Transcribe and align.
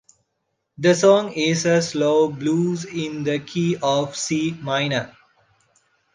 The 0.79 0.95
song 0.95 1.31
is 1.33 1.67
a 1.67 1.79
slow 1.79 2.31
blues 2.31 2.85
in 2.85 3.23
the 3.23 3.37
key 3.37 3.77
of 3.83 4.15
C 4.15 4.49
minor. 4.59 5.15